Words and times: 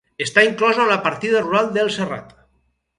Està 0.25 0.45
inclosa 0.47 0.81
en 0.87 0.89
la 0.93 0.97
partida 1.05 1.45
rural 1.47 1.73
del 1.79 1.95
Serrat. 2.01 2.37